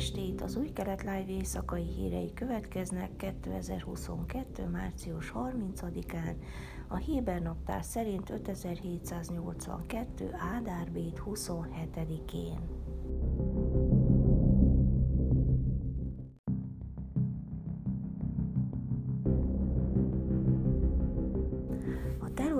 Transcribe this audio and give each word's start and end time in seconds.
estét, 0.00 0.42
az 0.42 0.56
új 0.56 0.72
kelet 0.72 1.00
live 1.00 1.26
éjszakai 1.28 1.84
hírei 1.84 2.32
következnek 2.34 3.16
2022. 3.16 4.68
március 4.68 5.32
30-án, 5.34 6.34
a 6.88 6.96
Héber 6.96 7.40
naptár 7.40 7.84
szerint 7.84 8.30
5782. 8.30 10.30
Ádárbét 10.54 11.22
27-én. 11.26 12.79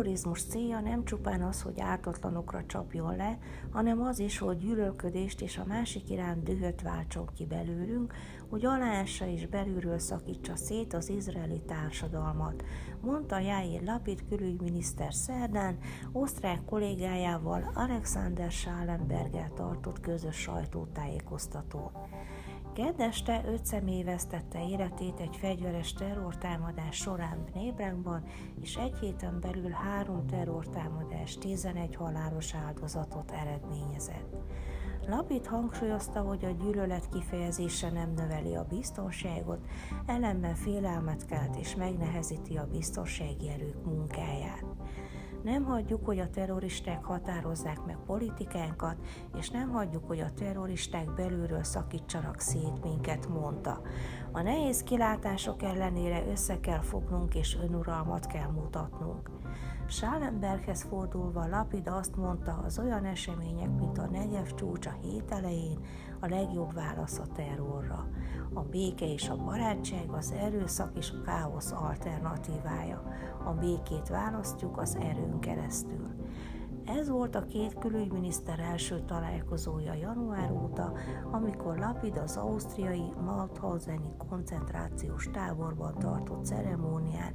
Terrorizmus 0.00 0.42
célja 0.42 0.80
nem 0.80 1.04
csupán 1.04 1.42
az, 1.42 1.62
hogy 1.62 1.80
ártatlanokra 1.80 2.64
csapjon 2.66 3.16
le, 3.16 3.38
hanem 3.70 4.02
az 4.02 4.18
is, 4.18 4.38
hogy 4.38 4.58
gyűlölködést 4.58 5.40
és 5.40 5.58
a 5.58 5.64
másik 5.66 6.10
iránt 6.10 6.42
dühöt 6.42 6.82
váltson 6.82 7.28
ki 7.34 7.46
belőlünk, 7.46 8.14
hogy 8.48 8.64
aláássa 8.64 9.26
és 9.26 9.46
belülről 9.46 9.98
szakítsa 9.98 10.56
szét 10.56 10.94
az 10.94 11.08
izraeli 11.08 11.60
társadalmat, 11.66 12.64
mondta 13.00 13.38
Jair 13.38 13.82
Lapid 13.82 14.24
külügyminiszter 14.28 15.14
szerdán, 15.14 15.78
osztrák 16.12 16.64
kollégájával 16.64 17.70
Alexander 17.74 18.50
Schallenberger 18.50 19.50
tartott 19.50 20.00
közös 20.00 20.36
sajtótájékoztatón. 20.36 21.90
Kedeste 22.74 23.42
öt 23.46 23.64
személy 23.64 24.02
vesztette 24.02 24.68
életét 24.68 25.20
egy 25.20 25.36
fegyveres 25.36 25.92
terrortámadás 25.92 26.96
során 26.96 27.44
Bnébrangban, 27.52 28.24
és 28.60 28.76
egy 28.76 28.98
héten 28.98 29.40
belül 29.40 29.70
három 29.90 30.26
terrortámadás 30.26 31.38
11 31.38 31.94
halálos 31.94 32.54
áldozatot 32.54 33.30
eredményezett. 33.30 34.36
Lapid 35.06 35.46
hangsúlyozta, 35.46 36.20
hogy 36.20 36.44
a 36.44 36.50
gyűlölet 36.50 37.08
kifejezése 37.08 37.90
nem 37.90 38.12
növeli 38.12 38.54
a 38.54 38.66
biztonságot, 38.68 39.66
ellenben 40.06 40.54
félelmet 40.54 41.26
kelt 41.26 41.56
és 41.56 41.74
megnehezíti 41.74 42.56
a 42.56 42.66
biztonsági 42.66 43.48
erők 43.48 43.84
munkáját. 43.84 44.64
Nem 45.42 45.64
hagyjuk, 45.64 46.04
hogy 46.04 46.18
a 46.18 46.30
terroristák 46.30 47.04
határozzák 47.04 47.84
meg 47.86 47.96
politikánkat, 48.06 48.96
és 49.38 49.50
nem 49.50 49.70
hagyjuk, 49.70 50.06
hogy 50.06 50.20
a 50.20 50.32
terroristák 50.32 51.14
belülről 51.14 51.64
szakítsanak 51.64 52.40
szét 52.40 52.82
minket, 52.82 53.28
mondta. 53.28 53.80
A 54.32 54.42
nehéz 54.42 54.82
kilátások 54.82 55.62
ellenére 55.62 56.26
össze 56.30 56.60
kell 56.60 56.80
fognunk 56.80 57.34
és 57.34 57.56
önuralmat 57.62 58.26
kell 58.26 58.50
mutatnunk. 58.50 59.30
Schallenberghez 59.90 60.82
fordulva 60.82 61.46
Lapid 61.46 61.88
azt 61.88 62.16
mondta, 62.16 62.62
az 62.64 62.78
olyan 62.78 63.04
események, 63.04 63.70
mint 63.78 63.98
a 63.98 64.10
Negev 64.10 64.46
csúcs 64.54 64.86
a 64.86 64.96
hét 65.02 65.30
elején, 65.30 65.78
a 66.20 66.26
legjobb 66.26 66.74
válasz 66.74 67.18
a 67.18 67.26
terrorra. 67.34 68.08
A 68.54 68.60
béke 68.62 69.12
és 69.12 69.28
a 69.28 69.36
barátság 69.36 70.10
az 70.10 70.32
erőszak 70.32 70.96
és 70.96 71.10
a 71.10 71.22
káosz 71.22 71.72
alternatívája. 71.72 73.02
A 73.44 73.52
békét 73.52 74.08
választjuk 74.08 74.78
az 74.78 74.96
erőn 74.96 75.40
keresztül. 75.40 76.08
Ez 76.98 77.08
volt 77.08 77.34
a 77.34 77.44
két 77.44 77.78
külügyminiszter 77.78 78.58
első 78.58 79.00
találkozója 79.00 79.94
január 79.94 80.50
óta, 80.52 80.92
amikor 81.30 81.78
Lapid 81.78 82.16
az 82.16 82.36
ausztriai 82.36 83.12
Mauthauseni 83.24 84.12
koncentrációs 84.28 85.28
táborban 85.32 85.98
tartott 85.98 86.44
ceremónián 86.44 87.32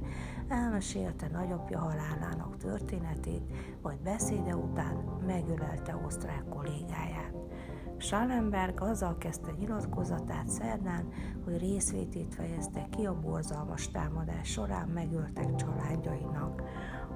elmesélte 0.48 1.28
nagyapja 1.32 1.78
halálának 1.78 2.56
történetét, 2.56 3.42
majd 3.82 4.02
beszéde 4.02 4.56
után 4.56 4.94
megölelte 5.26 6.00
osztrák 6.06 6.48
kollégáját. 6.48 7.34
Schallenberg 7.98 8.80
azzal 8.80 9.18
kezdte 9.18 9.50
nyilatkozatát 9.58 10.48
szerdán, 10.48 11.08
hogy 11.44 11.58
részvétét 11.58 12.34
fejezte 12.34 12.86
ki 12.90 13.06
a 13.06 13.20
borzalmas 13.20 13.90
támadás 13.90 14.48
során 14.48 14.88
megöltek 14.88 15.54
családjainak. 15.54 16.62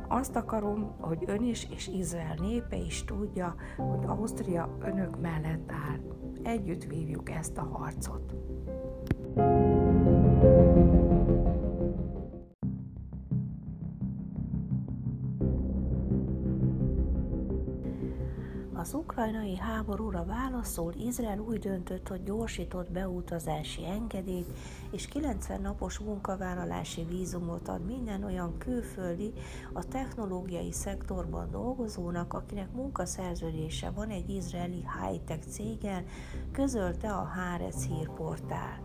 Azt 0.09 0.37
akarom, 0.37 0.95
hogy 1.01 1.25
ön 1.27 1.43
is 1.43 1.69
és 1.71 1.89
Izrael 1.89 2.35
népe 2.35 2.77
is 2.77 3.05
tudja, 3.05 3.55
hogy 3.77 4.05
Ausztria 4.07 4.77
önök 4.81 5.21
mellett 5.21 5.73
áll. 5.73 6.01
Együtt 6.43 6.85
vívjuk 6.85 7.31
ezt 7.31 7.59
a 7.59 7.69
harcot. 7.73 8.35
Az 18.91 18.97
ukrajnai 18.97 19.57
háborúra 19.57 20.25
válaszol 20.25 20.93
Izrael 20.93 21.39
úgy 21.39 21.59
döntött, 21.59 22.09
hogy 22.09 22.23
gyorsított 22.23 22.91
beutazási 22.91 23.87
engedélyt 23.87 24.59
és 24.91 25.07
90 25.07 25.61
napos 25.61 25.99
munkavállalási 25.99 27.05
vízumot 27.05 27.69
ad 27.69 27.85
minden 27.85 28.25
olyan 28.25 28.59
külföldi, 28.59 29.33
a 29.73 29.89
technológiai 29.89 30.73
szektorban 30.73 31.51
dolgozónak, 31.51 32.33
akinek 32.35 32.73
munkaszerződése 32.73 33.91
van 33.91 34.09
egy 34.09 34.29
izraeli 34.31 34.85
high-tech 35.01 35.47
céggel, 35.49 36.05
közölte 36.53 37.13
a 37.13 37.25
Hárez 37.25 37.87
hírportál. 37.87 38.79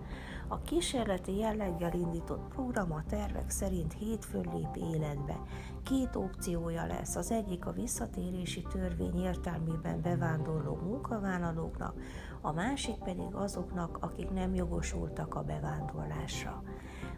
A 0.47 0.61
kísérleti 0.61 1.37
jelleggel 1.37 1.93
indított 1.93 2.47
program 2.47 2.91
a 2.91 3.03
tervek 3.09 3.49
szerint 3.49 3.93
hétfőn 3.93 4.49
lép 4.53 4.75
életbe. 4.75 5.39
Két 5.83 6.15
opciója 6.15 6.85
lesz, 6.85 7.15
az 7.15 7.31
egyik 7.31 7.65
a 7.65 7.71
visszatérési 7.71 8.61
törvény 8.61 9.23
értelmében 9.23 10.01
bevándorló 10.01 10.75
munkavállalóknak, 10.75 11.93
a 12.41 12.51
másik 12.51 12.95
pedig 12.95 13.33
azoknak, 13.33 13.97
akik 14.01 14.29
nem 14.29 14.53
jogosultak 14.53 15.35
a 15.35 15.43
bevándorlásra. 15.43 16.63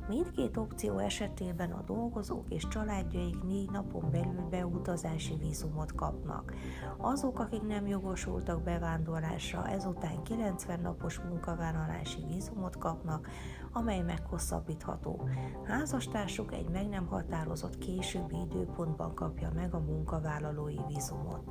Mindkét 0.08 0.58
opció 0.58 0.98
esetében 0.98 1.72
a 1.72 1.82
dolgozók 1.82 2.50
és 2.50 2.68
családjaik 2.68 3.44
négy 3.44 3.70
napon 3.72 4.12
belül 4.12 4.48
beutazási 4.50 5.36
vízumot 5.36 5.96
kapnak. 5.96 6.54
Azok, 6.98 7.40
akik 7.40 7.62
nem 7.62 7.88
jogosultak 7.88 8.64
bevándorlásra, 8.64 9.68
ezután 9.68 10.24
90 10.24 10.80
napos 10.80 11.20
munkavállalási 11.20 12.26
vízumot 12.28 12.78
kapnak, 12.78 13.28
amely 13.72 14.02
meghosszabbítható. 14.02 15.30
Házastársuk 15.64 16.54
egy 16.54 16.70
meg 16.70 16.88
nem 16.88 17.08
határozott 17.08 17.78
későbbi 17.78 18.36
időpontban 18.40 19.16
kapja 19.16 19.52
meg 19.56 19.74
a 19.74 19.80
munkavállalói 19.80 20.80
vízumot. 20.88 21.44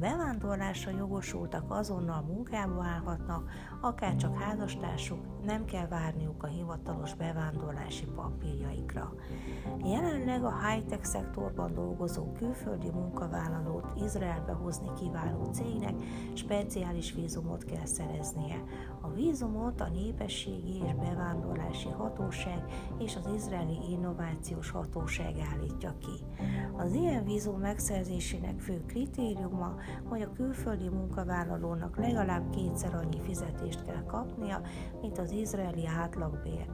Bevándorlásra 0.00 0.90
jogosultak 0.90 1.64
azonnal 1.70 2.22
munkába 2.22 2.84
állhatnak, 2.84 3.50
akár 3.80 4.16
csak 4.16 4.42
házastársuk, 4.42 5.18
nem 5.44 5.64
kell 5.64 5.86
várniuk 5.86 6.42
a 6.42 6.46
hivatalos 6.46 7.14
bevándorlási 7.14 8.04
papírjaikra. 8.04 9.12
Jelenleg 9.84 10.44
a 10.44 10.54
high-tech 10.66 11.04
szektorban 11.04 11.74
dolgozó 11.74 12.32
külföldi 12.32 12.90
munkavállalót 12.90 13.92
Izraelbe 14.04 14.52
hozni 14.52 14.88
kiváló 15.00 15.44
cégnek 15.52 15.94
speciális 16.34 17.12
vízumot 17.12 17.64
kell 17.64 17.86
szereznie. 17.86 18.62
A 19.00 19.08
vízumot 19.08 19.80
a 19.80 19.88
Népességi 19.88 20.82
és 20.84 20.94
Bevándorlási 20.94 21.88
Hatóság 21.88 22.64
és 22.98 23.16
az 23.16 23.30
Izraeli 23.34 23.78
Innovációs 23.90 24.70
Hatóság 24.70 25.34
állítja 25.52 25.94
ki. 25.98 26.42
Az 26.76 26.94
ilyen 26.94 27.24
vízum 27.24 27.60
megszerzésének 27.60 28.60
fő 28.60 28.84
kritériuma, 28.86 29.74
hogy 30.04 30.22
a 30.22 30.32
külföldi 30.32 30.88
munkavállalónak 30.88 31.96
legalább 31.96 32.50
kétszer 32.50 32.94
annyi 32.94 33.20
fizetést 33.20 33.84
kell 33.84 34.04
kapnia, 34.06 34.60
mint 35.00 35.18
az 35.18 35.30
izraeli 35.30 35.86
átlagbér. 35.86 36.66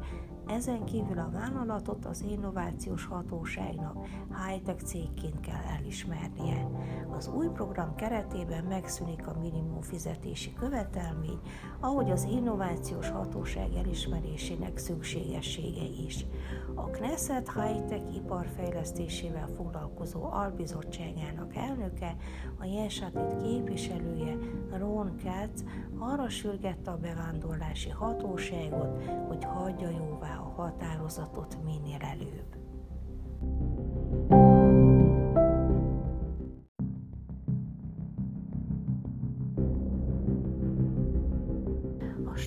Ezen 0.49 0.85
kívül 0.85 1.19
a 1.19 1.31
vállalatot 1.33 2.05
az 2.05 2.25
innovációs 2.29 3.05
hatóságnak 3.05 4.07
high-tech 4.47 4.83
cégként 4.83 5.41
kell 5.41 5.63
elismernie. 5.79 6.69
Az 7.11 7.29
új 7.29 7.47
program 7.47 7.95
keretében 7.95 8.65
megszűnik 8.65 9.27
a 9.27 9.39
minimum 9.41 9.81
fizetési 9.81 10.53
követelmény, 10.53 11.39
ahogy 11.81 12.11
az 12.11 12.25
innovációs 12.31 13.09
hatóság 13.09 13.75
elismerésének 13.75 14.79
szükségessége 14.79 15.85
is. 16.07 16.27
A 16.75 16.83
Knesset 16.83 17.53
High-Tech 17.53 18.15
iparfejlesztésével 18.15 19.49
foglalkozó 19.57 20.25
albizottságának 20.25 21.57
elnöke, 21.57 22.17
a 22.59 22.65
Jensátit 22.65 23.43
képviselője 23.43 24.37
Ron 24.79 25.17
Katz 25.23 25.65
arra 25.99 26.29
sürgette 26.29 26.91
a 26.91 26.97
bevándorlási 26.97 27.91
hatóságot, 27.91 29.05
hogy 29.29 29.45
hagyja 29.45 29.89
jóvá 29.89 30.34
határozatot 30.57 31.59
minél 31.65 32.01
előbb. 32.01 32.57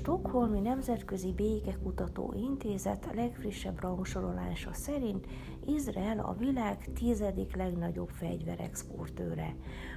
Stockholmi 0.08 0.60
Nemzetközi 0.60 1.34
Békekutató 1.34 2.34
Intézet 2.38 3.10
legfrissebb 3.16 3.82
rangsorolása 3.82 4.74
szerint 4.74 5.28
Izrael 5.66 6.20
a 6.20 6.36
világ 6.40 6.90
tizedik 6.94 7.56
legnagyobb 7.56 8.10
fegyverexportőre. 8.10 9.56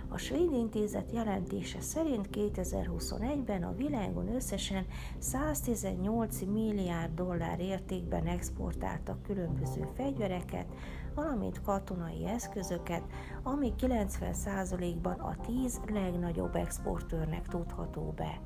A 0.09 0.19
Svéd 0.19 0.53
Intézet 0.53 1.13
jelentése 1.13 1.81
szerint 1.81 2.29
2021-ben 2.33 3.63
a 3.63 3.75
világon 3.75 4.35
összesen 4.35 4.87
118 5.19 6.41
milliárd 6.41 7.15
dollár 7.15 7.61
értékben 7.61 8.27
exportáltak 8.27 9.23
különböző 9.23 9.89
fegyvereket, 9.97 10.67
valamint 11.15 11.63
katonai 11.63 12.27
eszközöket, 12.27 13.03
ami 13.43 13.73
90%-ban 13.81 15.19
a 15.19 15.37
10 15.47 15.81
legnagyobb 15.93 16.55
exportőrnek 16.55 17.49
tudható 17.49 18.13
be. 18.17 18.41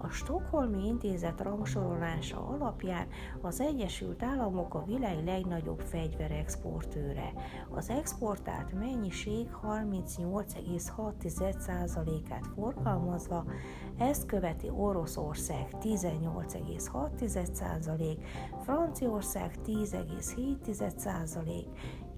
A 0.00 0.08
Stockholmi 0.08 0.86
Intézet 0.86 1.40
rangsorolása 1.40 2.46
alapján 2.46 3.06
az 3.40 3.60
Egyesült 3.60 4.22
Államok 4.22 4.74
a 4.74 4.84
világ 4.84 5.24
legnagyobb 5.24 5.80
fegyverexportőre. 5.80 7.32
Az 7.70 7.88
exportált 7.88 8.72
mennyiség 8.72 9.46
38,6%-át 9.62 12.46
forgalmazva, 12.54 13.44
ezt 13.98 14.26
követi 14.26 14.70
Oroszország 14.70 15.68
18,6%, 15.80 18.16
Franciaország 18.62 19.54
10,7%, 19.66 21.64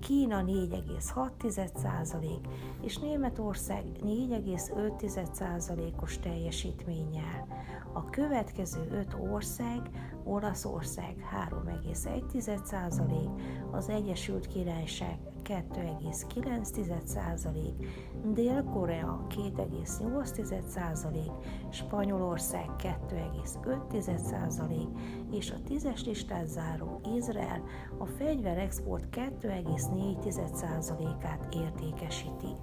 Kína 0.00 0.44
4,6% 0.46 2.38
és 2.82 2.98
Németország 2.98 3.84
4,5%-os 4.04 6.18
teljesítménnyel. 6.18 7.46
A 7.92 8.10
következő 8.10 8.88
öt 8.90 9.16
ország, 9.30 9.90
Olaszország 10.24 11.14
3,1%, 11.50 13.30
az 13.70 13.88
Egyesült 13.88 14.46
Királyság 14.46 15.18
2,9%, 15.44 17.86
Dél-Korea 18.24 19.26
2,8%, 19.28 21.32
Spanyolország 21.70 22.70
2,5% 22.78 24.88
és 25.30 25.50
a 25.50 25.62
tízes 25.64 26.04
listát 26.04 26.48
záró 26.48 27.00
Izrael 27.16 27.62
a 27.98 28.06
fegyverexport 28.06 29.16
2,4%-át 29.16 31.54
értékesíti. 31.54 32.56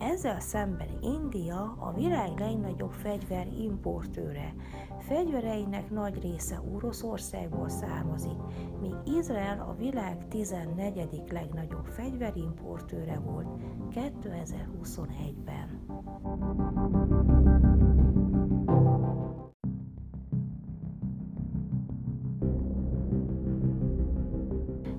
Ezzel 0.00 0.40
szemben 0.40 0.88
India 1.00 1.76
a 1.78 1.92
világ 1.92 2.38
legnagyobb 2.38 2.92
fegyver 2.92 3.46
importőre. 3.58 4.54
Fegyvereinek 4.98 5.90
nagy 5.90 6.22
része 6.22 6.60
Oroszországból 6.74 7.68
származik, 7.68 8.38
míg 8.80 8.94
Izrael 9.18 9.60
a 9.60 9.74
világ 9.74 10.28
14. 10.28 11.22
legnagyobb 11.30 11.86
fegyverimportőre 11.86 13.18
volt 13.18 13.46
2021-ben. 13.90 15.80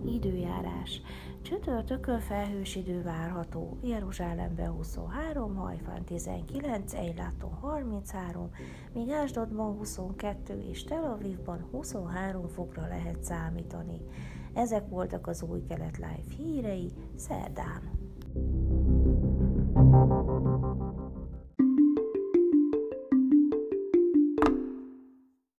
Időjárás 0.06 1.02
Csütörtökön 1.42 2.20
felhős 2.20 2.76
idő 2.76 3.02
várható, 3.02 3.78
Jeruzsálemben 3.84 4.72
23, 4.72 5.56
Hajfán 5.56 6.04
19, 6.04 6.94
Eiláton 6.94 7.54
33, 7.54 8.50
míg 8.94 9.10
Ásdodban 9.10 9.78
22 9.78 10.66
és 10.70 10.84
Tel 10.84 11.04
Avivban 11.04 11.68
23 11.72 12.48
fokra 12.48 12.88
lehet 12.88 13.24
számítani. 13.24 14.02
Ezek 14.54 14.90
voltak 14.90 15.28
az 15.28 15.44
új 15.44 15.64
kelet 15.68 15.98
live 15.98 16.36
hírei 16.38 16.92
szerdán. 17.16 18.00
thank 19.74 20.30
you 20.30 20.41